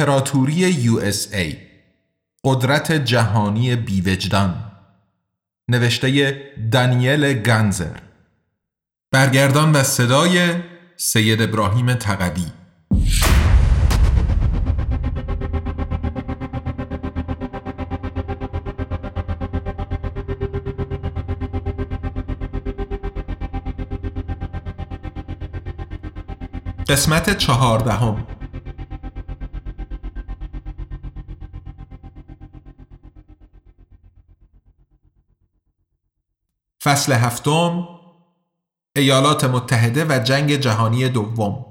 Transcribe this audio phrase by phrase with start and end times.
[0.00, 1.56] امپراتوری USA
[2.44, 4.54] قدرت جهانی بیوجدان.
[5.70, 6.40] نوشته
[6.72, 7.96] دانیل گنزر
[9.12, 10.54] برگردان و صدای
[10.96, 12.46] سید ابراهیم تقوی.
[26.88, 28.39] قسمت چهاردهم.
[36.82, 37.88] فصل هفتم
[38.96, 41.66] ایالات متحده و جنگ جهانی دوم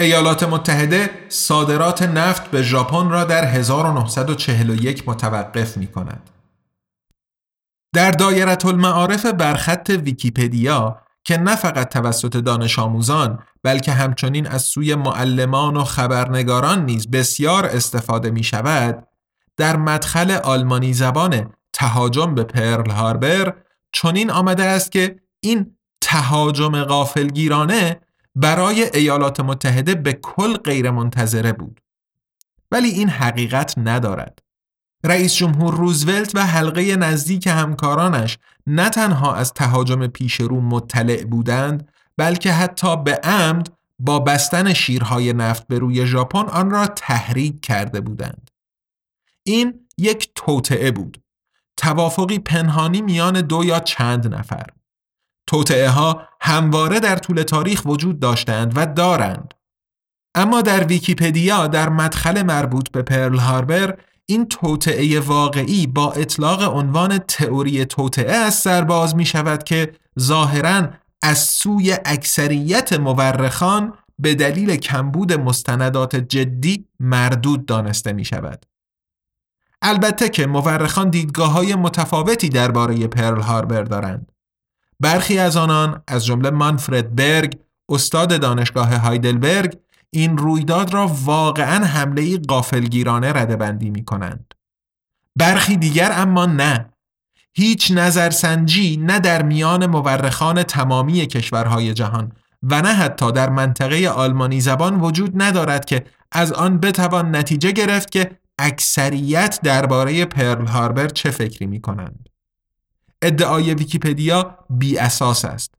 [0.00, 6.30] ایالات متحده صادرات نفت به ژاپن را در 1941 متوقف می کند.
[7.94, 14.94] در دایره المعارف برخط ویکیپدیا که نه فقط توسط دانش آموزان بلکه همچنین از سوی
[14.94, 19.08] معلمان و خبرنگاران نیز بسیار استفاده می شود
[19.56, 23.56] در مدخل آلمانی زبان تهاجم به پرل هاربر
[23.92, 28.00] چنین آمده است که این تهاجم غافلگیرانه
[28.34, 31.80] برای ایالات متحده به کل غیر منتظره بود.
[32.70, 34.38] ولی این حقیقت ندارد.
[35.04, 42.52] رئیس جمهور روزولت و حلقه نزدیک همکارانش نه تنها از تهاجم پیشرو مطلع بودند بلکه
[42.52, 48.50] حتی به عمد با بستن شیرهای نفت به روی ژاپن آن را تحریک کرده بودند.
[49.42, 51.21] این یک توطعه بود.
[51.82, 54.66] توافقی پنهانی میان دو یا چند نفر
[55.46, 59.54] توطعه ها همواره در طول تاریخ وجود داشتند و دارند
[60.34, 67.18] اما در ویکیپدیا در مدخل مربوط به پرل هاربر این توطعه واقعی با اطلاق عنوان
[67.18, 70.88] تئوری توطعه از سر باز می شود که ظاهرا
[71.22, 78.71] از سوی اکثریت مورخان به دلیل کمبود مستندات جدی مردود دانسته می شود.
[79.82, 84.32] البته که مورخان دیدگاه های متفاوتی درباره پرل هاربر دارند.
[85.00, 89.78] برخی از آنان از جمله مانفرد برگ استاد دانشگاه هایدلبرگ
[90.10, 94.54] این رویداد را واقعا حمله قافلگیرانه ردبندی می کنند.
[95.36, 96.88] برخی دیگر اما نه.
[97.54, 102.32] هیچ نظرسنجی نه در میان مورخان تمامی کشورهای جهان
[102.62, 108.10] و نه حتی در منطقه آلمانی زبان وجود ندارد که از آن بتوان نتیجه گرفت
[108.10, 108.30] که
[108.62, 112.28] اکثریت درباره پرل هاربر چه فکری می کنند.
[113.22, 115.74] ادعای ویکیپدیا بی اساس است.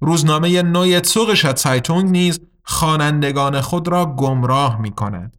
[0.00, 5.36] روزنامه نوی سوق سایتونگ نیز خوانندگان خود را گمراه می کند.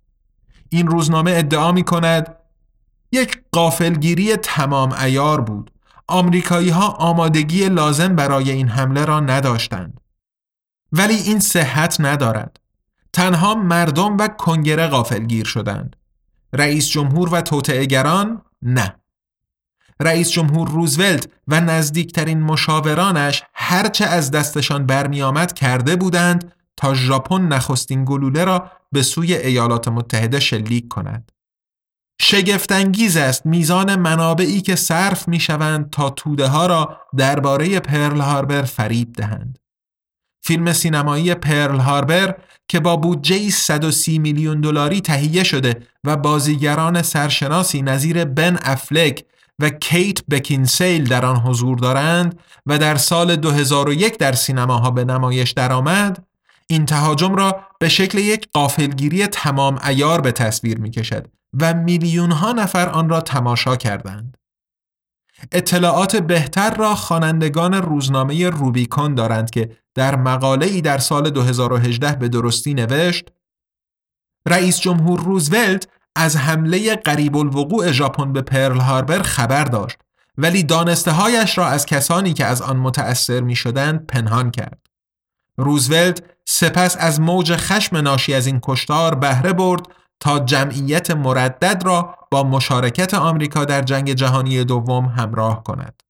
[0.70, 2.36] این روزنامه ادعا می کند
[3.12, 5.72] یک قافلگیری تمام ایار بود.
[6.08, 10.02] آمریکایی ها آمادگی لازم برای این حمله را نداشتند.
[10.92, 12.60] ولی این صحت ندارد.
[13.14, 15.96] تنها مردم و کنگره غافلگیر شدند.
[16.54, 18.96] رئیس جمهور و توطعهگران نه
[20.00, 28.06] رئیس جمهور روزولت و نزدیکترین مشاورانش هرچه از دستشان برمیآمد کرده بودند تا ژاپن نخستین
[28.06, 31.32] گلوله را به سوی ایالات متحده شلیک کند.
[32.22, 38.62] شگفتانگیز است میزان منابعی که صرف می شوند تا توده ها را درباره پرل هاربر
[38.62, 39.60] فریب دهند.
[40.44, 42.38] فیلم سینمایی پرل هاربر
[42.68, 49.26] که با بودجه 130 میلیون دلاری تهیه شده و بازیگران سرشناسی نظیر بن افلک
[49.60, 55.52] و کیت بکینسیل در آن حضور دارند و در سال 2001 در سینماها به نمایش
[55.52, 56.26] درآمد
[56.68, 61.28] این تهاجم را به شکل یک قافلگیری تمام ایار به تصویر می کشد
[61.62, 64.37] و میلیون ها نفر آن را تماشا کردند.
[65.52, 72.30] اطلاعات بهتر را خوانندگان روزنامه روبیکون دارند که در مقاله ای در سال 2018 به
[72.30, 73.30] درستی نوشت
[74.48, 79.98] رئیس جمهور روزولت از حمله قریب الوقوع ژاپن به پرل هاربر خبر داشت
[80.38, 84.80] ولی دانسته هایش را از کسانی که از آن متأثر می شدند پنهان کرد.
[85.58, 89.82] روزولت سپس از موج خشم ناشی از این کشتار بهره برد
[90.20, 96.04] تا جمعیت مردد را با مشارکت آمریکا در جنگ جهانی دوم همراه کند.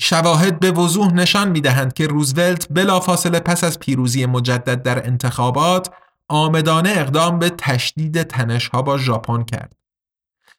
[0.00, 5.90] شواهد به وضوح نشان می دهند که روزولت بلافاصله پس از پیروزی مجدد در انتخابات
[6.28, 9.76] آمدانه اقدام به تشدید تنشها با ژاپن کرد.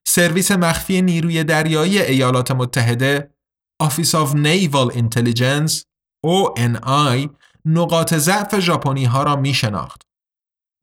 [0.07, 3.33] سرویس مخفی نیروی دریایی ایالات متحده
[3.83, 5.83] Office of Naval Intelligence
[6.25, 7.29] ONI
[7.65, 10.01] نقاط ضعف ژاپنی ها را می شناخت.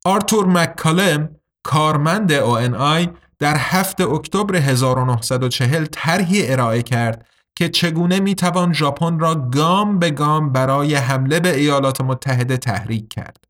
[0.04, 3.08] آرتور مککالم کارمند ONI
[3.38, 7.26] در 7 اکتبر 1940 طرحی ارائه کرد
[7.56, 13.08] که چگونه می توان ژاپن را گام به گام برای حمله به ایالات متحده تحریک
[13.08, 13.44] کرد.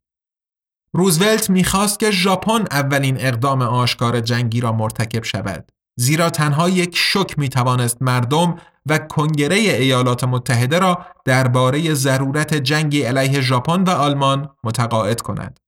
[0.95, 7.39] روزولت می‌خواست که ژاپن اولین اقدام آشکار جنگی را مرتکب شود زیرا تنها یک شک
[7.39, 8.57] می توانست مردم
[8.87, 15.61] و کنگره ایالات متحده را درباره ضرورت جنگی علیه ژاپن و آلمان متقاعد کند.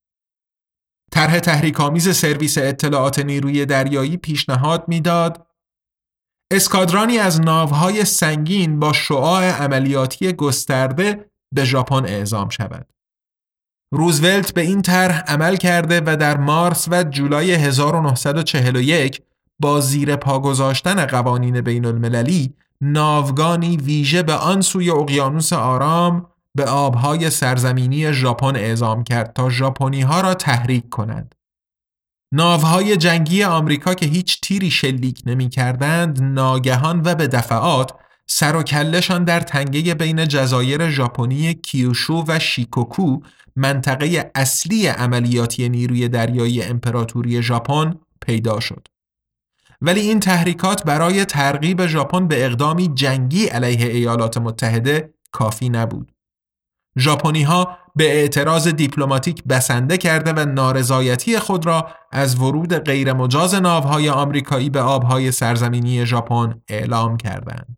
[1.12, 5.47] طرح تحریک‌آمیز سرویس اطلاعات نیروی دریایی پیشنهاد می‌داد
[6.53, 12.87] اسکادرانی از ناوهای سنگین با شعاع عملیاتی گسترده به ژاپن اعزام شود.
[13.94, 19.23] روزولت به این طرح عمل کرده و در مارس و جولای 1941
[19.59, 26.64] با زیر پا گذاشتن قوانین بین المللی ناوگانی ویژه به آن سوی اقیانوس آرام به
[26.64, 31.34] آبهای سرزمینی ژاپن اعزام کرد تا ژاپنی ها را تحریک کند.
[32.34, 37.93] ناوهای جنگی آمریکا که هیچ تیری شلیک نمی کردند ناگهان و به دفعات
[38.26, 43.20] سر و کلشان در تنگه بین جزایر ژاپنی کیوشو و شیکوکو
[43.56, 48.88] منطقه اصلی عملیاتی نیروی دریایی امپراتوری ژاپن پیدا شد.
[49.81, 56.12] ولی این تحریکات برای ترغیب ژاپن به اقدامی جنگی علیه ایالات متحده کافی نبود.
[56.99, 64.09] ژاپنی ها به اعتراض دیپلماتیک بسنده کرده و نارضایتی خود را از ورود غیرمجاز ناوهای
[64.09, 67.77] آمریکایی به آبهای سرزمینی ژاپن اعلام کردند.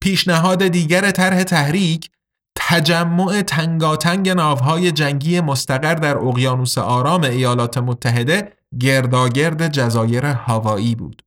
[0.00, 2.10] پیشنهاد دیگر طرح تحریک
[2.56, 11.22] تجمع تنگاتنگ ناوهای جنگی مستقر در اقیانوس آرام ایالات متحده گرداگرد جزایر هاوایی بود.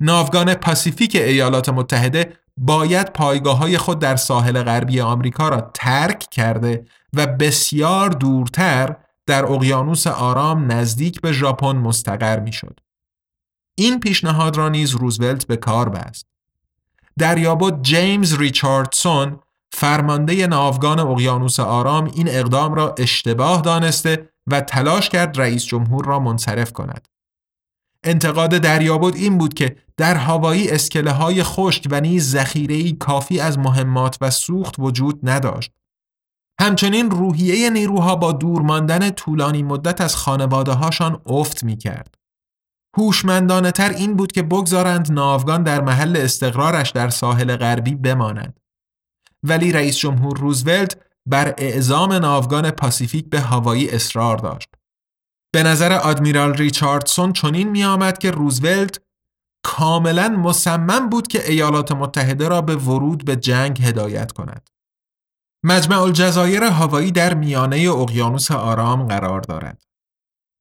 [0.00, 6.84] ناوگان پاسیفیک ایالات متحده باید پایگاه های خود در ساحل غربی آمریکا را ترک کرده
[7.12, 8.96] و بسیار دورتر
[9.26, 12.80] در اقیانوس آرام نزدیک به ژاپن مستقر می‌شد.
[13.74, 16.26] این پیشنهاد را نیز روزولت به کار بست.
[17.18, 19.40] دریابد جیمز ریچاردسون
[19.72, 26.18] فرمانده ناوگان اقیانوس آرام این اقدام را اشتباه دانسته و تلاش کرد رئیس جمهور را
[26.18, 27.08] منصرف کند.
[28.04, 33.58] انتقاد دریابد این بود که در هوایی اسکله های خشک و نیز ذخیره کافی از
[33.58, 35.72] مهمات و سوخت وجود نداشت.
[36.60, 42.14] همچنین روحیه نیروها با دور ماندن طولانی مدت از خانواده هاشان افت می کرد.
[42.96, 48.60] هوشمندانه تر این بود که بگذارند ناوگان در محل استقرارش در ساحل غربی بماند.
[49.42, 50.96] ولی رئیس جمهور روزولت
[51.26, 54.68] بر اعزام ناوگان پاسیفیک به هوایی اصرار داشت.
[55.54, 59.00] به نظر آدمیرال ریچاردسون چنین می آمد که روزولت
[59.62, 64.70] کاملا مصمم بود که ایالات متحده را به ورود به جنگ هدایت کند.
[65.64, 69.82] مجمع الجزایر هوایی در میانه اقیانوس آرام قرار دارد.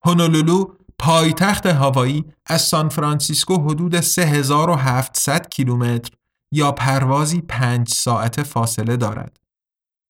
[0.06, 0.66] هونولولو
[1.00, 6.12] پایتخت هاوایی از سان فرانسیسکو حدود 3700 کیلومتر
[6.52, 9.38] یا پروازی 5 ساعت فاصله دارد.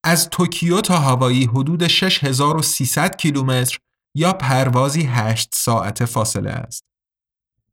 [0.04, 3.78] از توکیو تا هاوایی حدود 6300 کیلومتر
[4.14, 6.84] یا پروازی 8 ساعت فاصله است.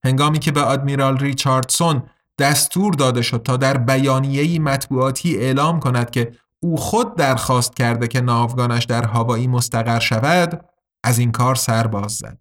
[0.04, 2.04] هنگامی که به آدمیرال ریچاردسون
[2.40, 8.22] دستور داده شد تا در بیانیه‌ای مطبوعاتی اعلام کند که او خود درخواست کرده که
[8.22, 10.66] ناوگانش در هاوایی مستقر شود
[11.04, 12.38] از این کار سر باز زد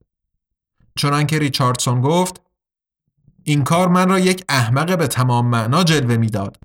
[0.97, 2.41] چنانکه ریچاردسون گفت
[3.45, 6.57] این کار من را یک احمق به تمام معنا جلوه می‌داد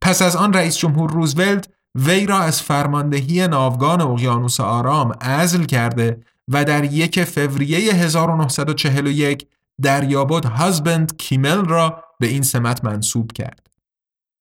[0.00, 6.24] پس از آن رئیس جمهور روزولت وی را از فرماندهی ناوگان اقیانوس آرام عزل کرده
[6.48, 9.48] و در یک فوریه 1941
[9.82, 13.66] دریابد هازبند کیمل را به این سمت منصوب کرد.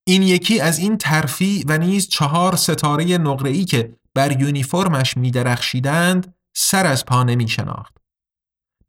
[0.07, 6.35] این یکی از این ترفی و نیز چهار ستاره نقره‌ای که بر یونیفرمش می درخشیدند
[6.55, 7.97] سر از پا نمی شناخت.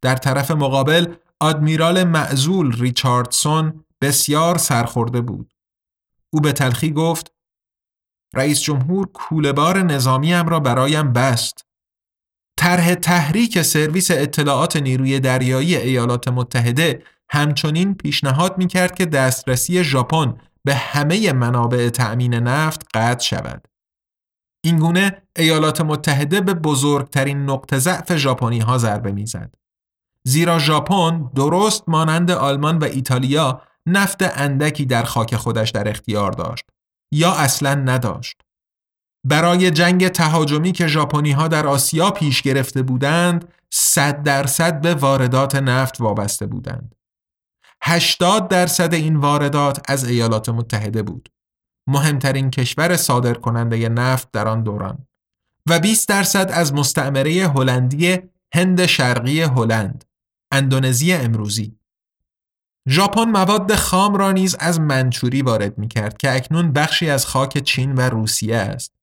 [0.01, 5.53] در طرف مقابل آدمیرال معزول ریچاردسون بسیار سرخورده بود.
[6.33, 7.31] او به تلخی گفت
[8.33, 11.68] رئیس جمهور کولهبار نظامیم را برایم بست.
[12.59, 20.37] طرح تحریک سرویس اطلاعات نیروی دریایی ایالات متحده همچنین پیشنهاد می کرد که دسترسی ژاپن
[20.63, 23.67] به همه منابع تأمین نفت قطع شود.
[24.65, 29.55] اینگونه ایالات متحده به بزرگترین نقطه ضعف ژاپنی ها ضربه می‌زد.
[30.27, 36.65] زیرا ژاپن درست مانند آلمان و ایتالیا نفت اندکی در خاک خودش در اختیار داشت
[37.13, 38.41] یا اصلا نداشت.
[39.23, 45.55] برای جنگ تهاجمی که ژاپنی ها در آسیا پیش گرفته بودند، 100 درصد به واردات
[45.55, 46.95] نفت وابسته بودند.
[47.83, 51.29] 80 درصد این واردات از ایالات متحده بود.
[51.89, 55.07] مهمترین کشور صادر کننده نفت در آن دوران
[55.69, 58.17] و 20 درصد از مستعمره هلندی
[58.53, 60.05] هند شرقی هلند
[60.51, 61.75] اندونزی امروزی
[62.89, 67.57] ژاپن مواد خام را نیز از منچوری وارد می کرد که اکنون بخشی از خاک
[67.57, 68.98] چین و روسیه است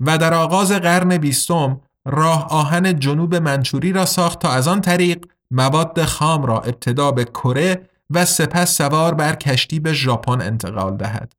[0.00, 5.26] و در آغاز قرن بیستم راه آهن جنوب منچوری را ساخت تا از آن طریق
[5.50, 11.32] مواد خام را ابتدا به کره و سپس سوار بر کشتی به ژاپن انتقال دهد.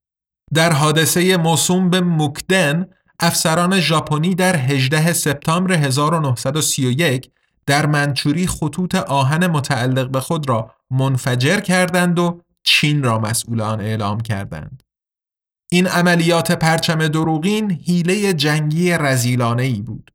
[0.53, 2.85] در حادثه موسوم به موکدن
[3.19, 7.31] افسران ژاپنی در 18 سپتامبر 1931
[7.65, 13.81] در منچوری خطوط آهن متعلق به خود را منفجر کردند و چین را مسئول آن
[13.81, 14.83] اعلام کردند.
[15.69, 20.11] این عملیات پرچم دروغین حیله جنگی رزیلانه ای بود.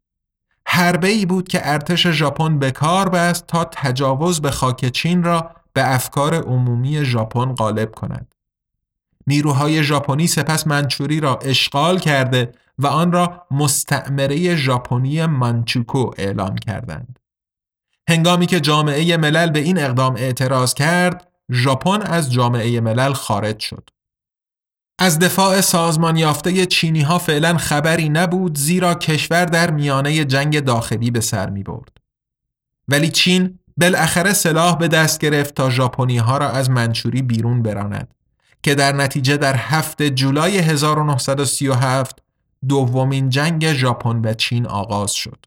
[0.67, 5.51] حربه ای بود که ارتش ژاپن به کار بست تا تجاوز به خاک چین را
[5.73, 8.35] به افکار عمومی ژاپن غالب کند.
[9.27, 17.19] نیروهای ژاپنی سپس منچوری را اشغال کرده و آن را مستعمره ژاپنی منچوکو اعلام کردند.
[18.09, 23.91] هنگامی که جامعه ملل به این اقدام اعتراض کرد، ژاپن از جامعه ملل خارج شد.
[25.03, 31.11] از دفاع سازمان یافته چینی ها فعلا خبری نبود زیرا کشور در میانه جنگ داخلی
[31.11, 31.97] به سر می برد.
[32.89, 38.15] ولی چین بالاخره سلاح به دست گرفت تا ژاپنی ها را از منچوری بیرون براند
[38.63, 42.23] که در نتیجه در هفت جولای 1937
[42.69, 45.47] دومین جنگ ژاپن و چین آغاز شد.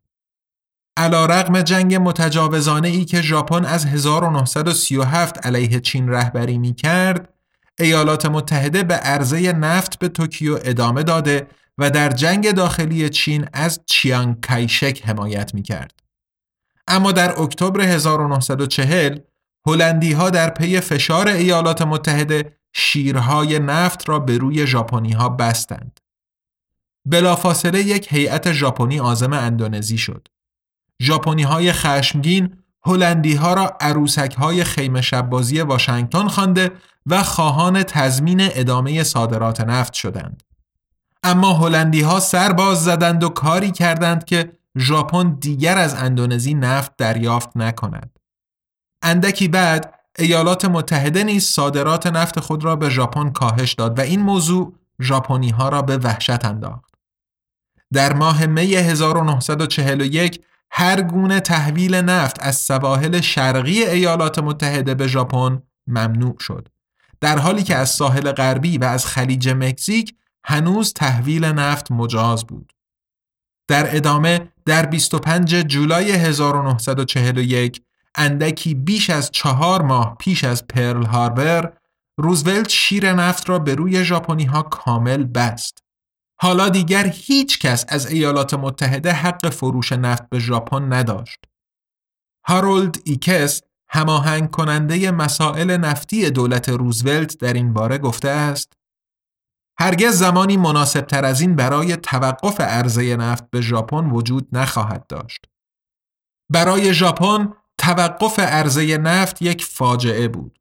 [0.97, 7.34] علا رقم جنگ متجاوزانه ای که ژاپن از 1937 علیه چین رهبری می کرد،
[7.79, 13.79] ایالات متحده به عرضه نفت به توکیو ادامه داده و در جنگ داخلی چین از
[13.85, 15.99] چیانگ کایشک حمایت می کرد.
[16.87, 19.19] اما در اکتبر 1940
[19.67, 25.99] هلندی ها در پی فشار ایالات متحده شیرهای نفت را به روی ژاپنی ها بستند.
[27.05, 30.27] بلافاصله یک هیئت ژاپنی عازم اندونزی شد.
[31.01, 32.55] ژاپنی های خشمگین
[32.85, 36.71] هلندی ها را عروسک های خیمه شبازی واشنگتن خوانده
[37.05, 40.43] و خواهان تضمین ادامه صادرات نفت شدند.
[41.23, 46.97] اما هلندی ها سر باز زدند و کاری کردند که ژاپن دیگر از اندونزی نفت
[46.97, 48.19] دریافت نکند.
[49.01, 54.21] اندکی بعد ایالات متحده نیز صادرات نفت خود را به ژاپن کاهش داد و این
[54.21, 56.95] موضوع ژاپنی ها را به وحشت انداخت.
[57.93, 65.61] در ماه می 1941 هر گونه تحویل نفت از سواحل شرقی ایالات متحده به ژاپن
[65.87, 66.67] ممنوع شد.
[67.21, 72.73] در حالی که از ساحل غربی و از خلیج مکزیک هنوز تحویل نفت مجاز بود.
[73.67, 77.81] در ادامه در 25 جولای 1941
[78.15, 81.73] اندکی بیش از چهار ماه پیش از پرل هاربر
[82.17, 85.84] روزولت شیر نفت را به روی ژاپنی ها کامل بست.
[86.41, 91.39] حالا دیگر هیچ کس از ایالات متحده حق فروش نفت به ژاپن نداشت.
[92.47, 98.73] هارولد ایکس هماهنگ کننده مسائل نفتی دولت روزولت در این باره گفته است
[99.79, 105.45] هرگز زمانی مناسب تر از این برای توقف عرضه نفت به ژاپن وجود نخواهد داشت.
[106.51, 110.59] برای ژاپن توقف عرضه نفت یک فاجعه بود.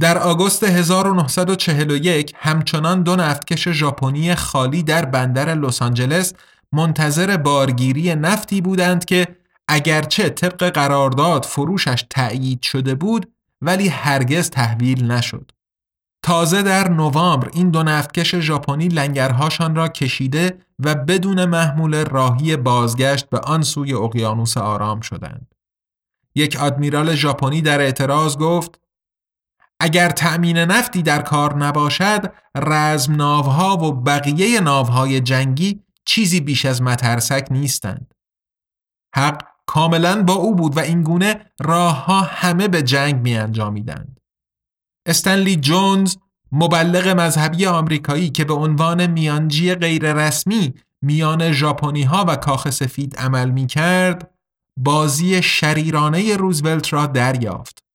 [0.00, 6.32] در آگوست 1941 همچنان دو نفتکش ژاپنی خالی در بندر لس آنجلس
[6.72, 9.26] منتظر بارگیری نفتی بودند که
[9.68, 15.52] اگرچه طبق قرارداد فروشش تأیید شده بود ولی هرگز تحویل نشد.
[16.22, 23.30] تازه در نوامبر این دو نفتکش ژاپنی لنگرهاشان را کشیده و بدون محمول راهی بازگشت
[23.30, 25.54] به آن سوی اقیانوس آرام شدند.
[26.34, 28.80] یک آدمیرال ژاپنی در اعتراض گفت
[29.80, 36.82] اگر تأمین نفتی در کار نباشد رزم ناوها و بقیه ناوهای جنگی چیزی بیش از
[36.82, 38.14] مترسک نیستند.
[39.14, 44.20] حق کاملا با او بود و این گونه راه ها همه به جنگ می انجامیدند.
[45.06, 46.16] استنلی جونز
[46.52, 53.50] مبلغ مذهبی آمریکایی که به عنوان میانجی غیررسمی میان ژاپنی ها و کاخ سفید عمل
[53.50, 54.30] می کرد
[54.76, 57.87] بازی شریرانه روزولت را دریافت.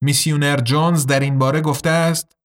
[0.00, 2.38] میسیونر جونز در این باره گفته است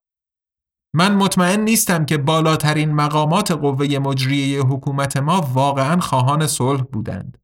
[0.96, 7.38] من مطمئن نیستم که بالاترین مقامات قوه مجریه حکومت ما واقعا خواهان صلح بودند.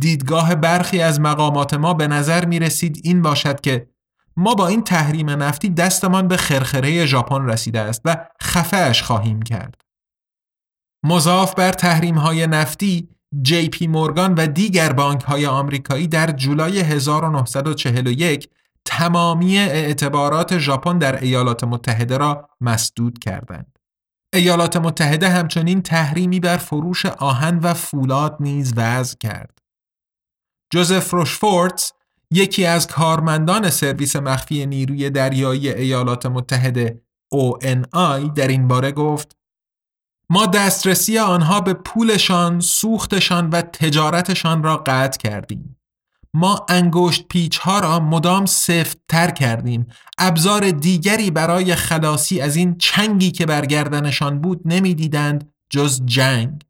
[0.00, 3.88] دیدگاه برخی از مقامات ما به نظر می رسید این باشد که
[4.36, 9.80] ما با این تحریم نفتی دستمان به خرخره ژاپن رسیده است و خفهش خواهیم کرد.
[11.04, 13.08] مضاف بر تحریم های نفتی
[13.42, 18.48] جی پی مورگان و دیگر بانک های آمریکایی در جولای 1941
[18.88, 23.78] تمامی اعتبارات ژاپن در ایالات متحده را مسدود کردند.
[24.34, 29.58] ایالات متحده همچنین تحریمی بر فروش آهن و فولاد نیز وضع کرد.
[30.72, 31.92] جوزف روشفورتس
[32.30, 37.02] یکی از کارمندان سرویس مخفی نیروی دریایی ایالات متحده
[37.34, 39.36] ONI در این باره گفت
[40.30, 45.77] ما دسترسی آنها به پولشان، سوختشان و تجارتشان را قطع کردیم.
[46.34, 49.86] ما انگشت پیچ ها را مدام سفت تر کردیم.
[50.18, 56.62] ابزار دیگری برای خلاصی از این چنگی که برگردنشان بود نمی‌دیدند جز جنگ.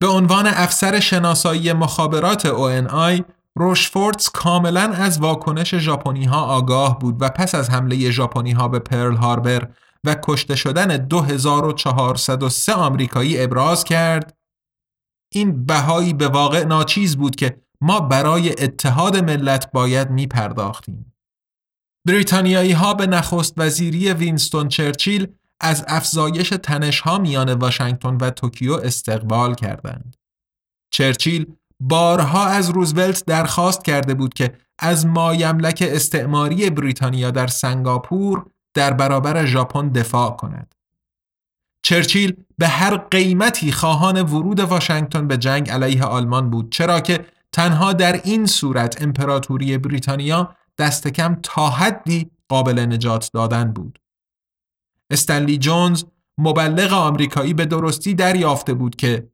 [0.00, 3.22] به عنوان افسر شناسایی مخابرات ONI
[3.58, 8.78] روشفورتس کاملا از واکنش ژاپنی ها آگاه بود و پس از حمله ژاپنی ها به
[8.78, 9.68] پرل هاربر
[10.04, 14.36] و کشته شدن 2403 آمریکایی ابراز کرد
[15.34, 21.14] این بهایی به واقع ناچیز بود که ما برای اتحاد ملت باید می پرداختیم.
[22.06, 25.28] بریتانیایی ها به نخست وزیری وینستون چرچیل
[25.60, 30.16] از افزایش تنش ها میان واشنگتن و توکیو استقبال کردند.
[30.92, 31.46] چرچیل
[31.80, 39.46] بارها از روزولت درخواست کرده بود که از مایملک استعماری بریتانیا در سنگاپور در برابر
[39.46, 40.74] ژاپن دفاع کند.
[41.84, 47.92] چرچیل به هر قیمتی خواهان ورود واشنگتن به جنگ علیه آلمان بود چرا که تنها
[47.92, 53.98] در این صورت امپراتوری بریتانیا دست کم تا حدی قابل نجات دادن بود.
[55.10, 56.04] استنلی جونز
[56.38, 59.30] مبلغ آمریکایی به درستی دریافته بود که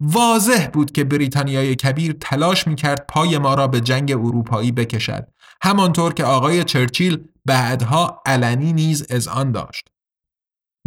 [0.00, 5.28] واضح بود که بریتانیای کبیر تلاش می‌کرد پای ما را به جنگ اروپایی بکشد
[5.62, 9.88] همانطور که آقای چرچیل بعدها علنی نیز از آن داشت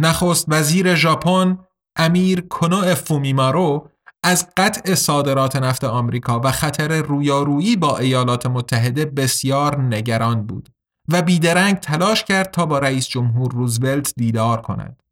[0.00, 1.58] نخست وزیر ژاپن
[1.96, 3.90] امیر کنو فومیمارو
[4.26, 10.68] از قطع صادرات نفت آمریکا و خطر رویارویی با ایالات متحده بسیار نگران بود
[11.08, 15.02] و بیدرنگ تلاش کرد تا با رئیس جمهور روزولت دیدار کند.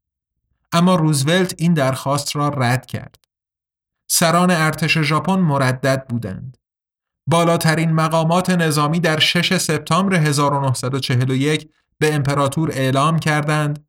[0.73, 3.17] اما روزولت این درخواست را رد کرد.
[4.11, 6.57] سران ارتش ژاپن مردد بودند.
[7.27, 13.87] بالاترین مقامات نظامی در 6 سپتامبر 1941 به امپراتور اعلام کردند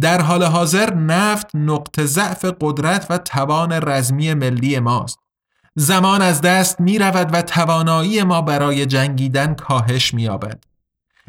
[0.00, 5.18] در حال حاضر نفت نقطه ضعف قدرت و توان رزمی ملی ماست.
[5.74, 10.64] زمان از دست می رود و توانایی ما برای جنگیدن کاهش می یابد.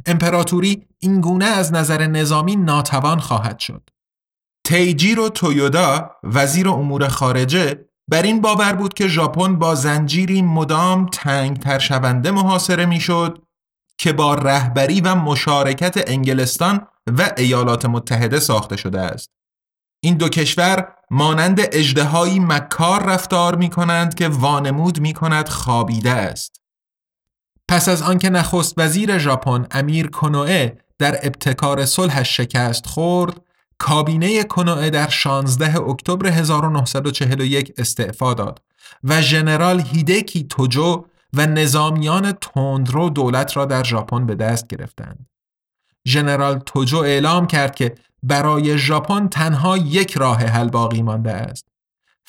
[0.06, 3.89] امپراتوری این گونه از نظر نظامی ناتوان خواهد شد.
[4.63, 11.60] تیجیرو تویودا وزیر امور خارجه بر این باور بود که ژاپن با زنجیری مدام تنگ
[11.60, 13.41] تر شونده محاصره می‌شد
[13.98, 19.30] که با رهبری و مشارکت انگلستان و ایالات متحده ساخته شده است.
[20.04, 26.62] این دو کشور مانند اجدهایی مکار رفتار می کنند که وانمود می کند خابیده است.
[27.70, 33.42] پس از آنکه نخست وزیر ژاپن امیر کنوئه در ابتکار صلحش شکست خورد،
[33.78, 38.62] کابینه کنوئه در 16 اکتبر 1941 استعفا داد
[39.04, 45.30] و ژنرال هیدکی توجو و نظامیان تندرو دولت را در ژاپن به دست گرفتند.
[46.08, 51.65] ژنرال توجو اعلام کرد که برای ژاپن تنها یک راه حل باقی مانده است.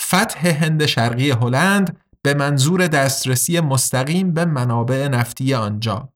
[0.00, 6.08] فتح هند شرقی هلند به منظور دسترسی مستقیم به منابع نفتی آنجا.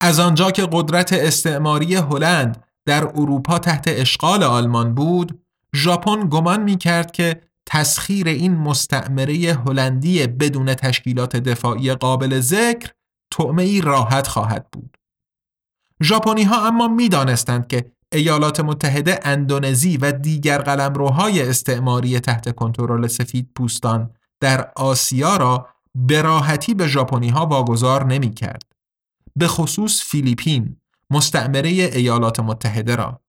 [0.00, 5.40] از آنجا که قدرت استعماری هلند در اروپا تحت اشغال آلمان بود،
[5.74, 9.34] ژاپن گمان می کرد که تسخیر این مستعمره
[9.66, 12.92] هلندی بدون تشکیلات دفاعی قابل ذکر
[13.32, 14.96] طعمه ای راحت خواهد بود.
[16.02, 23.06] ژاپنی ها اما می دانستند که ایالات متحده اندونزی و دیگر قلمروهای استعماری تحت کنترل
[23.06, 28.62] سفید پوستان در آسیا را به راحتی به ژاپنی ها واگذار نمی کرد.
[29.36, 30.76] به خصوص فیلیپین
[31.10, 33.20] مستعمره ایالات متحده را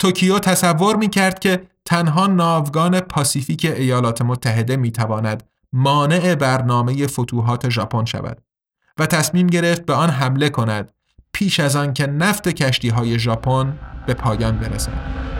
[0.00, 5.42] توکیو تصور می کرد که تنها ناوگان پاسیفیک ایالات متحده می تواند
[5.72, 8.42] مانع برنامه فتوحات ژاپن شود
[8.98, 10.92] و تصمیم گرفت به آن حمله کند
[11.32, 15.33] پیش از آن که نفت کشتی های ژاپن به پایان برسد.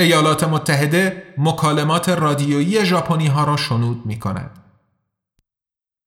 [0.00, 4.58] ایالات متحده مکالمات رادیویی ژاپنی ها را شنود می کند.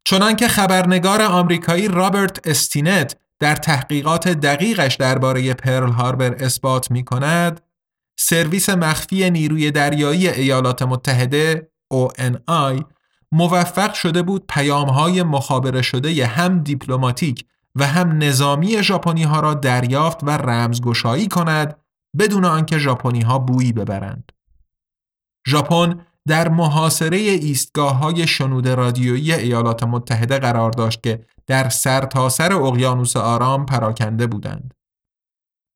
[0.06, 7.62] چنانکه خبرنگار آمریکایی رابرت استینت در تحقیقات دقیقش درباره پرل هاربر اثبات می کند،
[8.20, 12.84] سرویس مخفی نیروی دریایی ایالات متحده ONI
[13.32, 20.24] موفق شده بود پیامهای مخابره شده هم دیپلماتیک و هم نظامی ژاپنی ها را دریافت
[20.24, 21.83] و رمزگشایی کند
[22.20, 24.32] بدون آنکه ژاپنی ها بویی ببرند.
[25.48, 33.18] ژاپن در محاصره ایستگاه های شنود رادیویی ایالات متحده قرار داشت که در سرتاسر اقیانوس
[33.18, 34.74] آرام پراکنده بودند.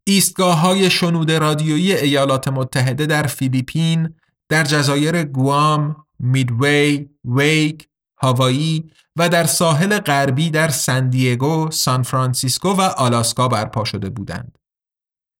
[0.03, 4.15] ایستگاه های شنود رادیویی ایالات متحده در فیلیپین،
[4.49, 7.87] در جزایر گوام، میدوی، ویک،
[8.21, 14.57] هاوایی و در ساحل غربی در سن‌دیگو، سان فرانسیسکو و آلاسکا برپا شده بودند.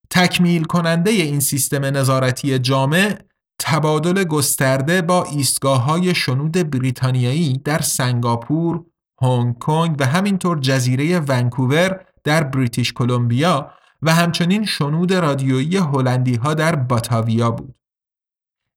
[0.10, 3.20] تکمیل کننده این سیستم نظارتی جامع
[3.60, 8.84] تبادل گسترده با ایستگاه های شنود بریتانیایی در سنگاپور،
[9.22, 16.54] هنگ کنگ و همینطور جزیره ونکوور در بریتیش کلمبیا و همچنین شنود رادیویی هلندی ها
[16.54, 17.76] در باتاویا بود.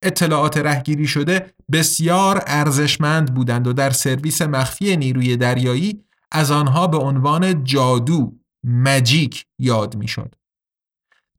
[0.02, 6.98] اطلاعات رهگیری شده بسیار ارزشمند بودند و در سرویس مخفی نیروی دریایی از آنها به
[6.98, 8.32] عنوان جادو
[8.64, 10.34] مجیک یاد می‌شد.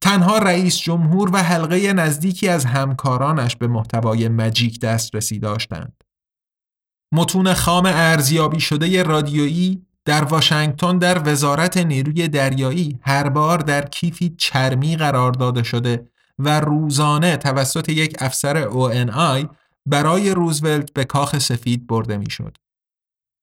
[0.02, 6.04] تنها رئیس جمهور و حلقه نزدیکی از همکارانش به محتوای مجیک دسترسی داشتند.
[7.14, 14.36] متون خام ارزیابی شده رادیویی در واشنگتن در وزارت نیروی دریایی هر بار در کیفی
[14.38, 16.08] چرمی قرار داده شده
[16.40, 19.48] و روزانه توسط یک افسر ONI
[19.86, 22.58] برای روزولت به کاخ سفید برده می‌شد.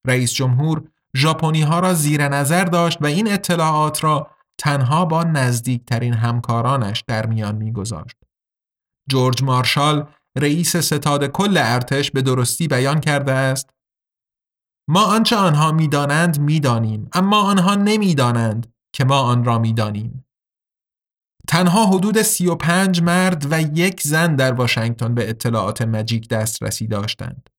[0.06, 0.82] رئیس جمهور
[1.16, 7.26] ژاپنی ها را زیر نظر داشت و این اطلاعات را تنها با نزدیکترین همکارانش در
[7.26, 8.16] میان میگذاشت.
[9.10, 13.70] جورج مارشال رئیس ستاد کل ارتش به درستی بیان کرده است
[14.88, 20.24] ما آنچه آنها می‌دانند می‌دانیم اما آنها نمی‌دانند که ما آن را می‌دانیم
[21.48, 27.50] تنها حدود 35 مرد و یک زن در واشنگتن به اطلاعات مجیک دسترسی داشتند.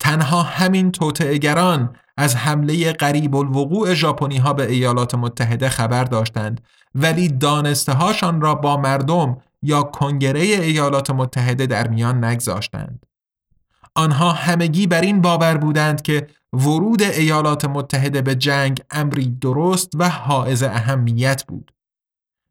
[0.00, 6.60] تنها همین توطئه‌گران از حمله قریب الوقوع ژاپنی ها به ایالات متحده خبر داشتند
[6.94, 13.06] ولی دانسته هاشان را با مردم یا کنگره ایالات متحده در میان نگذاشتند.
[13.94, 20.08] آنها همگی بر این باور بودند که ورود ایالات متحده به جنگ امری درست و
[20.08, 21.72] حائز اهمیت بود.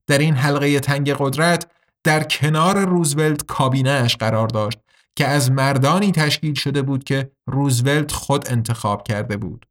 [0.08, 1.68] در این حلقه تنگ قدرت
[2.04, 4.80] در کنار روزولت کابینهش قرار داشت
[5.16, 9.66] که از مردانی تشکیل شده بود که روزولت خود انتخاب کرده بود.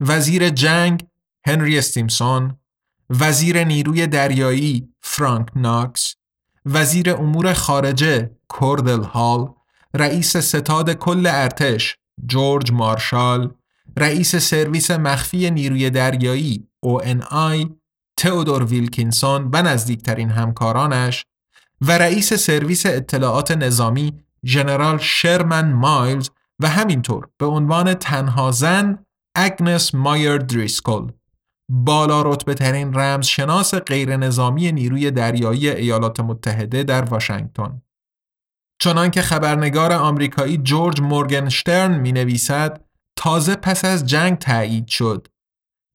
[0.00, 1.06] وزیر جنگ
[1.46, 2.58] هنری استیمسون،
[3.10, 6.14] وزیر نیروی دریایی فرانک ناکس،
[6.66, 9.54] وزیر امور خارجه کوردل هال،
[9.94, 13.54] رئیس ستاد کل ارتش جورج مارشال،
[13.96, 17.70] رئیس سرویس مخفی نیروی دریایی ONI
[18.16, 21.24] تئودور ویلکینسون و نزدیکترین همکارانش
[21.80, 26.30] و رئیس سرویس اطلاعات نظامی ژنرال شرمن مایلز
[26.60, 28.98] و همینطور به عنوان تنها زن
[29.36, 31.08] اگنس مایر دریسکل.
[31.68, 37.82] بالا رتبه ترین رمزشناس غیر نظامی نیروی دریایی ایالات متحده در واشنگتن.
[38.80, 42.84] چنانکه خبرنگار آمریکایی جورج مورگنشترن می نویسد
[43.16, 45.28] تازه پس از جنگ تایید شد.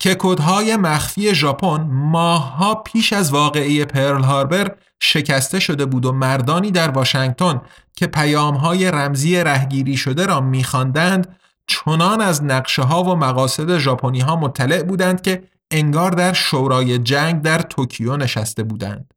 [0.01, 6.71] که کدهای مخفی ژاپن ماهها پیش از واقعه پرل هاربر شکسته شده بود و مردانی
[6.71, 7.61] در واشنگتن
[7.95, 11.35] که پیامهای رمزی رهگیری شده را میخواندند
[11.67, 17.41] چنان از نقشه ها و مقاصد ژاپنی ها مطلع بودند که انگار در شورای جنگ
[17.41, 19.13] در توکیو نشسته بودند.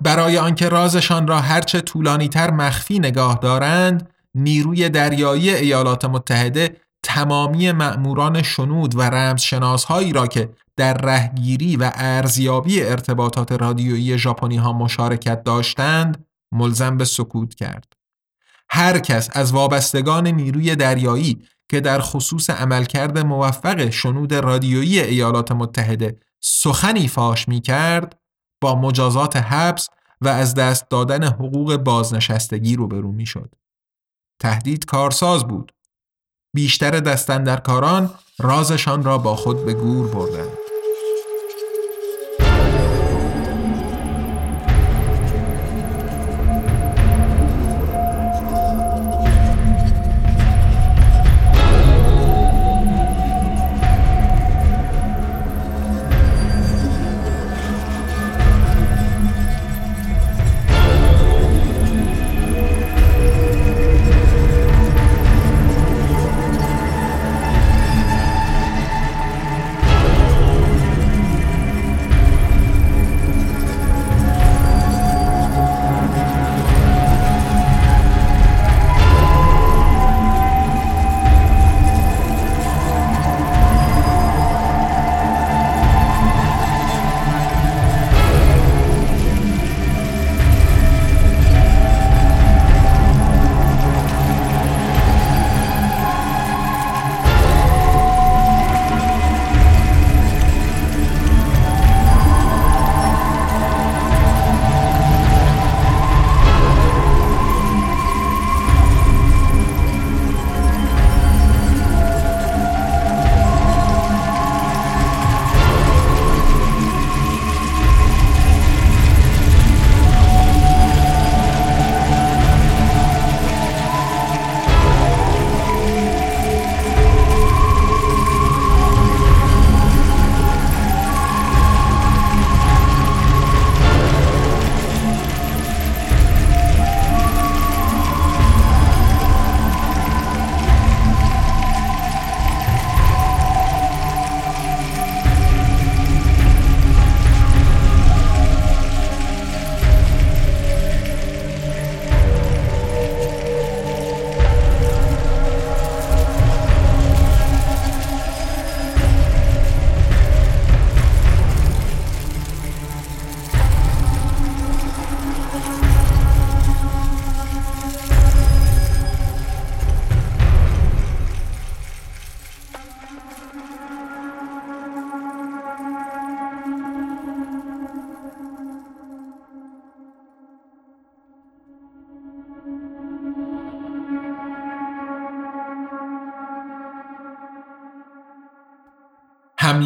[0.00, 7.72] برای آنکه رازشان را هرچه طولانی تر مخفی نگاه دارند، نیروی دریایی ایالات متحده تمامی
[7.72, 15.42] مأموران شنود و رمزشناسهایی را که در رهگیری و ارزیابی ارتباطات رادیویی ژاپنی ها مشارکت
[15.42, 17.92] داشتند ملزم به سکوت کرد.
[18.70, 26.20] هر کس از وابستگان نیروی دریایی که در خصوص عملکرد موفق شنود رادیویی ایالات متحده
[26.40, 28.20] سخنی فاش می کرد
[28.60, 29.88] با مجازات حبس
[30.20, 33.54] و از دست دادن حقوق بازنشستگی روبرو می شد.
[34.40, 35.72] تهدید کارساز بود
[36.54, 40.67] بیشتر دستندرکاران رازشان را با خود به گور بردند.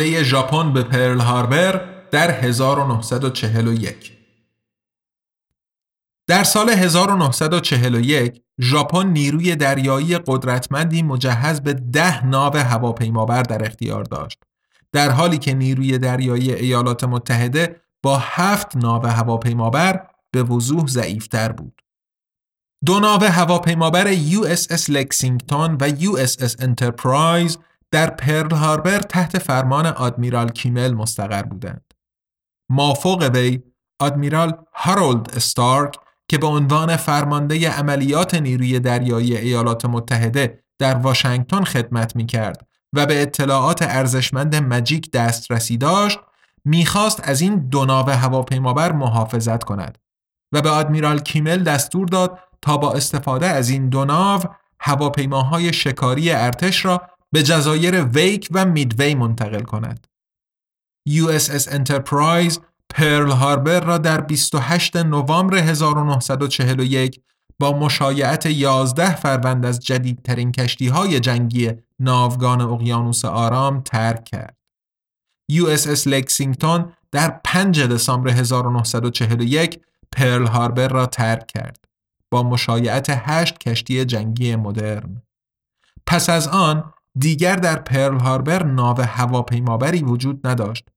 [0.02, 4.12] حمله ژاپن به پرل هاربر در 1941
[6.26, 14.38] در سال 1941 ژاپن نیروی دریایی قدرتمندی مجهز به ده ناو هواپیمابر در اختیار داشت
[14.92, 21.82] در حالی که نیروی دریایی ایالات متحده با هفت ناو هواپیمابر به وضوح ضعیفتر بود.
[22.86, 27.58] دو ناو هواپیمابر USS لکسینگتون و USS انترپرایز
[27.92, 31.94] در پرل هاربر تحت فرمان آدمیرال کیمل مستقر بودند.
[32.70, 33.62] مافوق وی
[34.00, 35.94] آدمیرال هارولد استارک
[36.28, 43.06] که به عنوان فرمانده عملیات نیروی دریایی ایالات متحده در واشنگتن خدمت می کرد و
[43.06, 46.18] به اطلاعات ارزشمند مجیک دسترسی داشت
[46.64, 49.98] می‌خواست از این دو ناو هواپیمابر محافظت کند
[50.52, 54.42] و به آدمیرال کیمل دستور داد تا با استفاده از این دو ناو
[54.80, 60.06] هواپیماهای شکاری ارتش را به جزایر ویک و میدوی منتقل کند.
[61.08, 67.20] USS انترپرایز پرل هاربر را در 28 نوامبر 1941
[67.58, 74.56] با مشایعت 11 فروند از جدیدترین کشتی های جنگی ناوگان اقیانوس آرام ترک کرد.
[75.52, 79.80] USS لکسینگتون در 5 دسامبر 1941
[80.12, 81.84] پرل هاربر را ترک کرد
[82.30, 85.22] با مشایعت 8 کشتی جنگی مدرن.
[86.06, 90.88] پس از آن دیگر در پرل هاربر ناو هواپیمابری وجود نداشت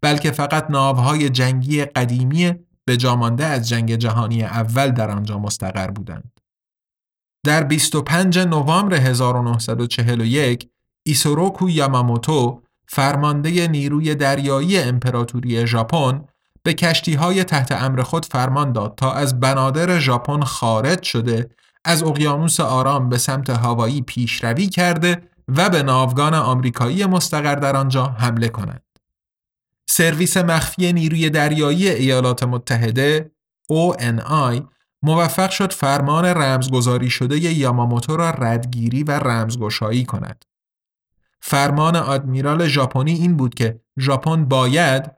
[0.00, 2.54] بلکه فقط ناوهای جنگی قدیمی
[2.84, 6.32] به جامانده از جنگ جهانی اول در آنجا مستقر بودند.
[7.44, 10.68] در 25 نوامبر 1941
[11.02, 16.24] ایسوروکو یاماموتو فرمانده نیروی دریایی امپراتوری ژاپن
[16.62, 21.50] به کشتی های تحت امر خود فرمان داد تا از بنادر ژاپن خارج شده
[21.84, 28.06] از اقیانوس آرام به سمت هاوایی پیشروی کرده و به ناوگان آمریکایی مستقر در آنجا
[28.06, 28.82] حمله کنند.
[29.90, 33.30] سرویس مخفی نیروی دریایی ایالات متحده
[33.72, 34.62] ONI
[35.02, 40.44] موفق شد فرمان رمزگذاری شده یاماموتو را ردگیری و رمزگشایی کند.
[41.40, 45.10] فرمان آدمیرال ژاپنی این بود که ژاپن باید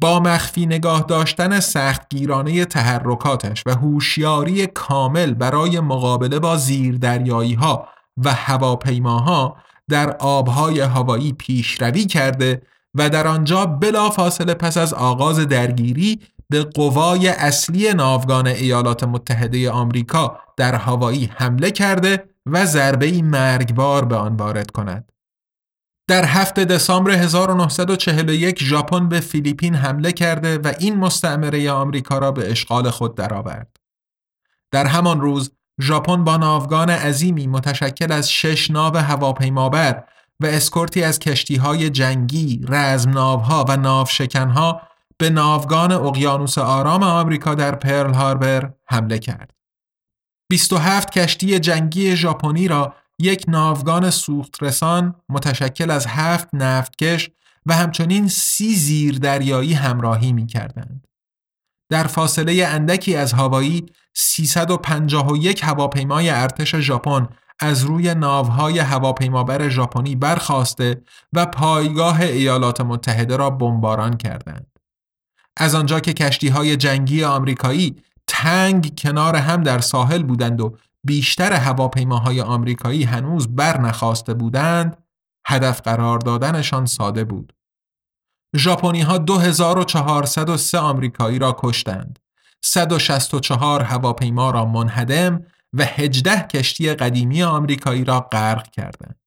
[0.00, 7.88] با مخفی نگاه داشتن سختگیرانه تحرکاتش و هوشیاری کامل برای مقابله با زیردریایی ها
[8.24, 9.56] و هواپیماها
[9.88, 12.62] در آبهای هوایی پیشروی کرده
[12.94, 16.20] و در آنجا بلا فاصله پس از آغاز درگیری
[16.50, 24.16] به قوای اصلی ناوگان ایالات متحده آمریکا در هوایی حمله کرده و ضربه مرگبار به
[24.16, 25.12] آن وارد کند.
[26.08, 32.50] در هفت دسامبر 1941 ژاپن به فیلیپین حمله کرده و این مستعمره آمریکا را به
[32.50, 33.76] اشغال خود درآورد.
[34.72, 40.04] در همان روز ژاپن با ناوگان عظیمی متشکل از شش ناو هواپیمابر
[40.40, 44.82] و اسکورتی از کشتی های جنگی، رزم ناوها و ناوشکنها
[45.18, 49.54] به ناوگان اقیانوس آرام آمریکا در پرل هاربر حمله کرد.
[50.50, 57.30] 27 کشتی جنگی ژاپنی را یک ناوگان سوخت رسان متشکل از هفت نفتکش
[57.66, 61.06] و همچنین سی زیر دریایی همراهی می کردند.
[61.90, 67.28] در فاصله اندکی از هوایی 351 هواپیمای ارتش ژاپن
[67.60, 74.66] از روی ناوهای هواپیمابر ژاپنی برخواسته و پایگاه ایالات متحده را بمباران کردند.
[75.56, 80.76] از آنجا که کشتی های جنگی آمریکایی تنگ کنار هم در ساحل بودند و
[81.06, 84.96] بیشتر هواپیماهای آمریکایی هنوز بر نخواسته بودند،
[85.46, 87.52] هدف قرار دادنشان ساده بود.
[88.56, 92.18] ژاپنی ها 2403 آمریکایی را کشتند.
[92.62, 99.20] 164 هواپیما را منهدم و 18 کشتی قدیمی آمریکایی را غرق کردند.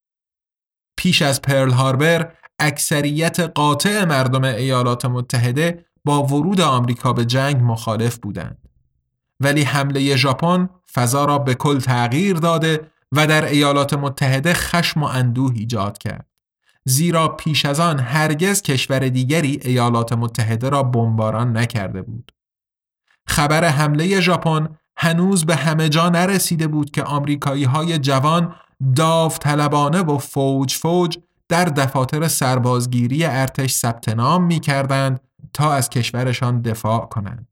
[0.97, 8.17] پیش از پرل هاربر اکثریت قاطع مردم ایالات متحده با ورود آمریکا به جنگ مخالف
[8.17, 8.69] بودند.
[9.39, 15.05] ولی حمله ژاپن فضا را به کل تغییر داده و در ایالات متحده خشم و
[15.05, 16.32] اندوه ایجاد کرد.
[16.85, 22.31] زیرا پیش از آن هرگز کشور دیگری ایالات متحده را بمباران نکرده بود.
[23.27, 24.67] خبر حمله ژاپن
[24.97, 28.55] هنوز به همه جا نرسیده بود که آمریکایی های جوان
[28.95, 31.17] داوطلبانه و فوج فوج
[31.49, 35.19] در دفاتر سربازگیری ارتش ثبت نام می کردند
[35.53, 37.47] تا از کشورشان دفاع کنند.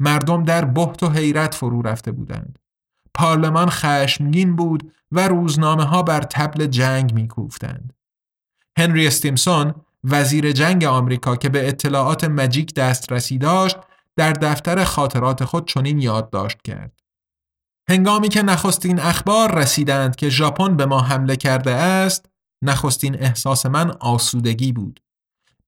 [0.00, 2.58] مردم در بحت و حیرت فرو رفته بودند.
[3.14, 7.92] پارلمان خشمگین بود و روزنامه ها بر تبل جنگ می کوفتند.
[8.78, 13.76] هنری استیمسون وزیر جنگ آمریکا که به اطلاعات مجیک دسترسی داشت
[14.16, 17.00] در دفتر خاطرات خود چنین یادداشت کرد.
[17.88, 22.26] هنگامی که نخستین اخبار رسیدند که ژاپن به ما حمله کرده است،
[22.62, 25.00] نخستین احساس من آسودگی بود.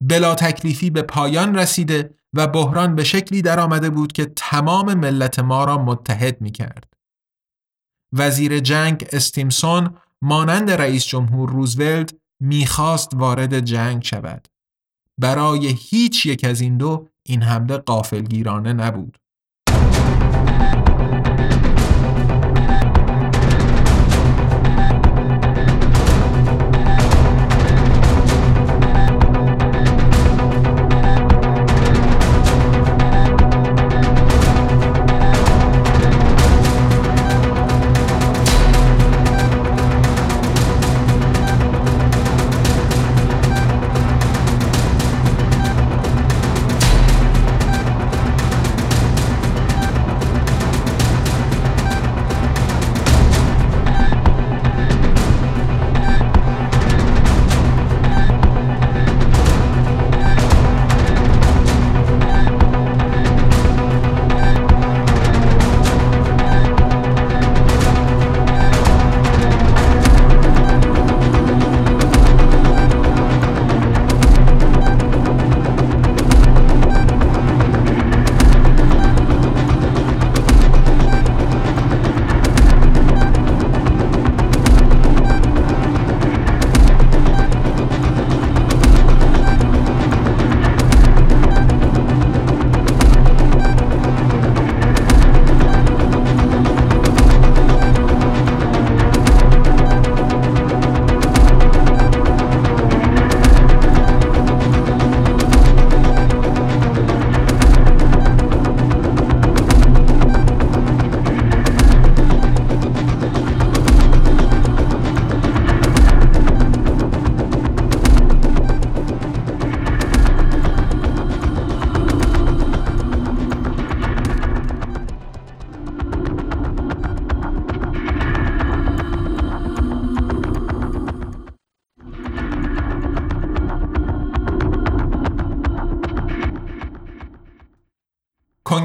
[0.01, 5.65] بلا تکلیفی به پایان رسیده و بحران به شکلی درآمده بود که تمام ملت ما
[5.65, 6.93] را متحد می کرد.
[8.13, 14.49] وزیر جنگ استیمسون مانند رئیس جمهور روزولت می‌خواست وارد جنگ شود.
[15.19, 19.19] برای هیچ یک از این دو این حمله قافلگیرانه نبود.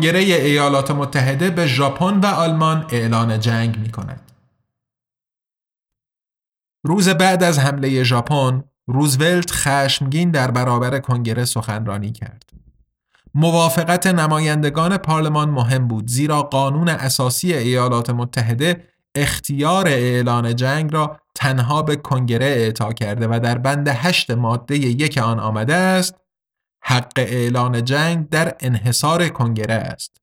[0.04, 4.32] کنگره ایالات متحده به ژاپن و آلمان اعلان جنگ می کند.
[6.86, 12.50] روز بعد از حمله ژاپن، روزولت خشمگین در برابر کنگره سخنرانی کرد.
[13.34, 18.84] موافقت نمایندگان پارلمان مهم بود زیرا قانون اساسی ایالات متحده
[19.16, 25.18] اختیار اعلان جنگ را تنها به کنگره اعطا کرده و در بند هشت ماده یک
[25.18, 26.23] آن آمده است
[26.84, 30.18] حق اعلان جنگ در انحصار کنگره است.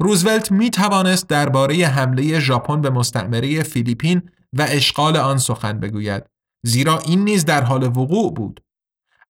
[0.00, 6.24] روزولت می توانست درباره حمله ژاپن به مستعمره فیلیپین و اشغال آن سخن بگوید
[6.62, 8.60] زیرا این نیز در حال وقوع بود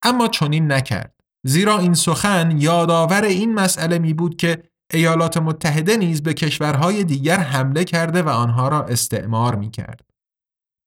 [0.03, 1.15] اما چنین نکرد
[1.45, 4.63] زیرا این سخن یادآور این مسئله می بود که
[4.93, 10.01] ایالات متحده نیز به کشورهای دیگر حمله کرده و آنها را استعمار می کرد.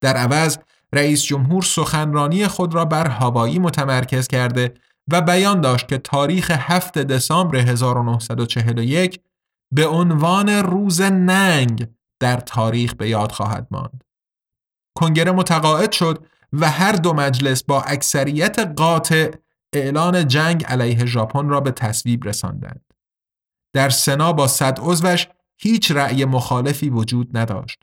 [0.02, 0.58] در عوض
[0.94, 4.74] رئیس جمهور سخنرانی خود را بر هوایی متمرکز کرده
[5.12, 9.22] و بیان داشت که تاریخ 7 دسامبر 1941
[9.72, 11.88] به عنوان روز ننگ
[12.20, 14.04] در تاریخ به یاد خواهد ماند.
[14.98, 19.32] کنگره متقاعد شد و هر دو مجلس با اکثریت قاطع
[19.74, 22.94] اعلان جنگ علیه ژاپن را به تصویب رساندند.
[23.74, 27.80] در سنا با صد عضوش هیچ رأی مخالفی وجود نداشت.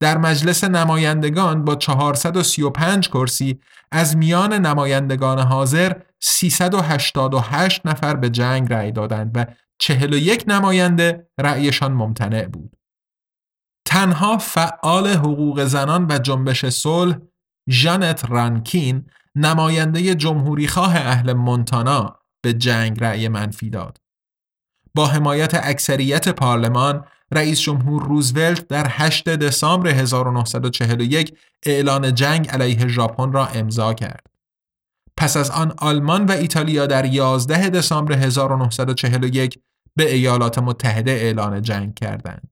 [0.00, 3.60] در مجلس نمایندگان با 435 کرسی
[3.92, 5.92] از میان نمایندگان حاضر
[6.24, 9.46] 388 نفر به جنگ رأی دادند و
[9.78, 12.76] 41 نماینده رأیشان ممتنع بود.
[13.86, 17.18] تنها فعال حقوق زنان و جنبش صلح
[17.70, 23.98] ژانت رانکین نماینده جمهوریخواه اهل مونتانا به جنگ رأی منفی داد.
[24.94, 33.32] با حمایت اکثریت پارلمان رئیس جمهور روزولت در 8 دسامبر 1941 اعلان جنگ علیه ژاپن
[33.32, 34.31] را امضا کرد.
[35.16, 39.58] پس از آن آلمان و ایتالیا در 11 دسامبر 1941
[39.96, 42.48] به ایالات متحده اعلان جنگ کردند.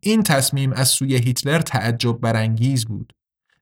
[0.00, 3.12] این تصمیم از سوی هیتلر تعجب برانگیز بود.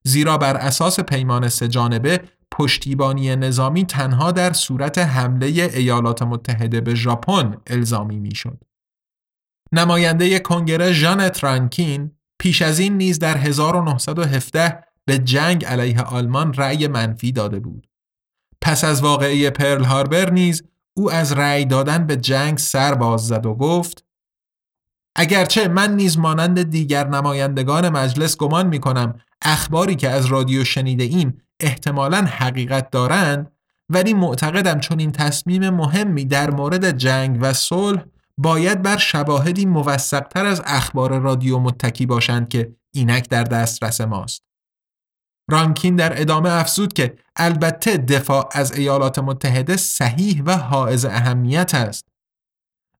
[0.04, 7.56] زیرا بر اساس پیمان سهجانبه پشتیبانی نظامی تنها در صورت حمله ایالات متحده به ژاپن
[7.66, 8.64] الزامی می‌شد.
[9.72, 16.86] نماینده کنگره ژان ترانکین پیش از این نیز در 1917 به جنگ علیه آلمان رأی
[16.86, 17.87] منفی داده بود.
[18.60, 20.62] پس از واقعه پرل هاربر نیز
[20.94, 24.04] او از رأی دادن به جنگ سر باز زد و گفت
[25.16, 31.04] اگرچه من نیز مانند دیگر نمایندگان مجلس گمان می کنم اخباری که از رادیو شنیده
[31.04, 33.52] ایم احتمالا حقیقت دارند
[33.88, 38.02] ولی معتقدم چون این تصمیم مهمی در مورد جنگ و صلح
[38.38, 44.47] باید بر شواهدی موثقتر از اخبار رادیو متکی باشند که اینک در دسترس ماست.
[45.48, 52.04] رانکین در ادامه افزود که البته دفاع از ایالات متحده صحیح و حائز اهمیت است.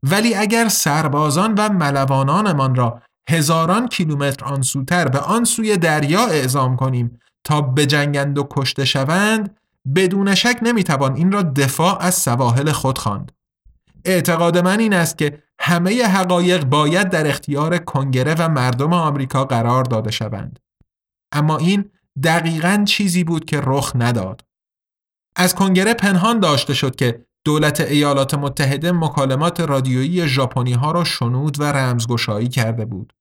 [0.02, 7.20] ولی اگر سربازان و ملوانانمان را هزاران کیلومتر آنسوتر به آن سوی دریا اعزام کنیم
[7.44, 9.56] تا بجنگند و کشته شوند
[9.94, 13.32] بدون شک نمی‌توان این را دفاع از سواحل خود خواند.
[14.04, 19.84] اعتقاد من این است که همه حقایق باید در اختیار کنگره و مردم آمریکا قرار
[19.84, 20.58] داده شوند.
[21.32, 21.90] اما این
[22.22, 24.44] دقیقا چیزی بود که رخ نداد.
[25.36, 31.60] از کنگره پنهان داشته شد که دولت ایالات متحده مکالمات رادیویی ژاپنی ها را شنود
[31.60, 33.12] و رمزگشایی کرده بود.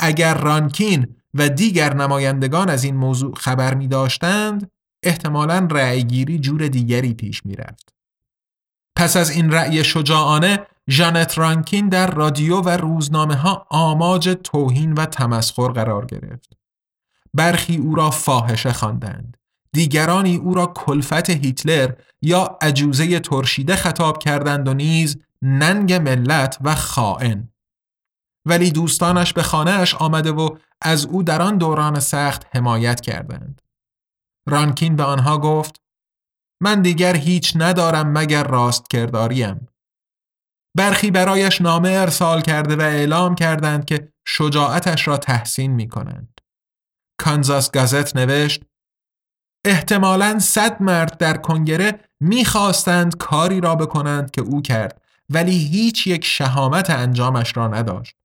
[0.00, 4.70] اگر رانکین و دیگر نمایندگان از این موضوع خبر می داشتند،
[5.02, 7.94] احتمالاً رأیگیری جور دیگری پیش می رفت.
[8.96, 15.06] پس از این رأی شجاعانه ژانت رانکین در رادیو و روزنامه ها آماج توهین و
[15.06, 16.59] تمسخر قرار گرفت.
[17.36, 19.36] برخی او را فاحشه خواندند.
[19.72, 26.74] دیگرانی او را کلفت هیتلر یا عجوزه ترشیده خطاب کردند و نیز ننگ ملت و
[26.74, 27.48] خائن.
[28.46, 33.62] ولی دوستانش به خانهاش آمده و از او در آن دوران سخت حمایت کردند.
[34.48, 35.80] رانکین به آنها گفت
[36.62, 39.68] من دیگر هیچ ندارم مگر راست کرداریم.
[40.76, 46.39] برخی برایش نامه ارسال کرده و اعلام کردند که شجاعتش را تحسین می کنند.
[47.20, 48.62] کانزاس گازت نوشت
[49.64, 55.00] احتمالاً صد مرد در کنگره می‌خواستند کاری را بکنند که او کرد
[55.30, 58.16] ولی هیچ یک شهامت انجامش را نداشت.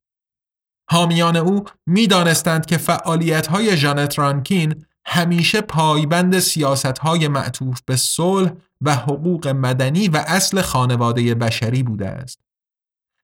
[0.90, 8.52] حامیان او می‌دانستند که فعالیت های جانت رانکین همیشه پایبند سیاست های معطوف به صلح
[8.82, 12.40] و حقوق مدنی و اصل خانواده بشری بوده است.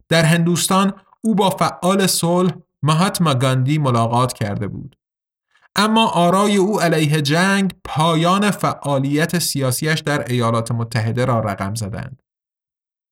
[0.09, 2.53] در هندوستان او با فعال صلح
[2.83, 4.95] مهاتما گاندی ملاقات کرده بود.
[5.75, 12.21] اما آرای او علیه جنگ پایان فعالیت سیاسیش در ایالات متحده را رقم زدند.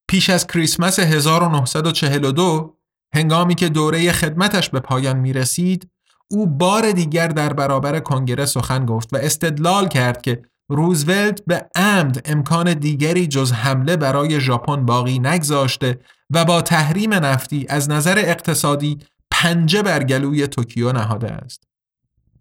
[0.09, 2.77] پیش از کریسمس 1942
[3.15, 5.89] هنگامی که دوره خدمتش به پایان می رسید
[6.31, 12.21] او بار دیگر در برابر کنگره سخن گفت و استدلال کرد که روزولت به عمد
[12.25, 15.99] امکان دیگری جز حمله برای ژاپن باقی نگذاشته
[16.29, 18.97] و با تحریم نفتی از نظر اقتصادی
[19.31, 21.68] پنجه بر گلوی توکیو نهاده است.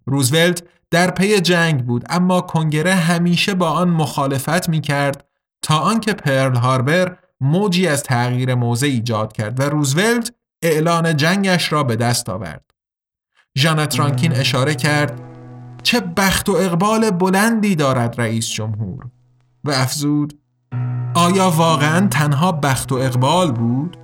[0.09, 5.25] روزولت در پی جنگ بود اما کنگره همیشه با آن مخالفت می کرد
[5.63, 10.33] تا آنکه پرل هاربر موجی از تغییر موضع ایجاد کرد و روزولت
[10.63, 12.71] اعلان جنگش را به دست آورد.
[13.59, 15.21] ژانت رانکین اشاره کرد
[15.83, 19.07] چه بخت و اقبال بلندی دارد رئیس جمهور
[19.65, 20.39] و افزود
[21.15, 23.97] آیا واقعا تنها بخت و اقبال بود؟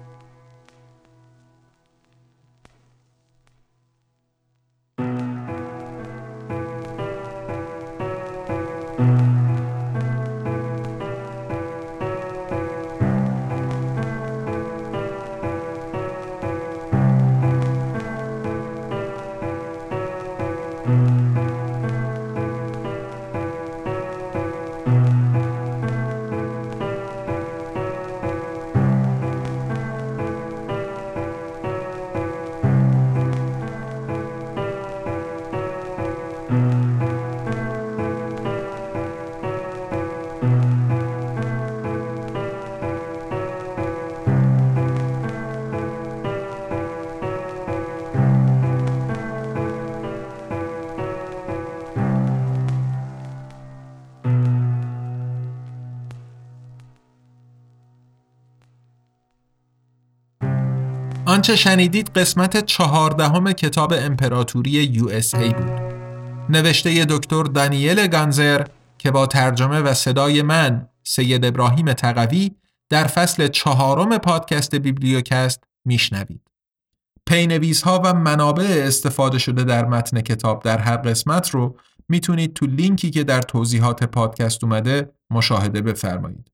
[61.44, 65.70] آنچه شنیدید قسمت چهاردهم کتاب امپراتوری USA بود.
[66.48, 68.66] نوشته دکتر دانیله گانزر
[68.98, 72.50] که با ترجمه و صدای من سید ابراهیم تقوی
[72.88, 76.40] در فصل چهارم پادکست بیبلیوکست میشنوید.
[77.26, 81.76] پی‌نویس ها و منابع استفاده شده در متن کتاب در هر قسمت رو
[82.08, 86.53] می‌تونید تو لینکی که در توضیحات پادکست اومده مشاهده بفرمایید.